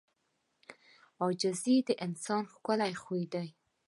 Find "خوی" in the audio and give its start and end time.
3.01-3.23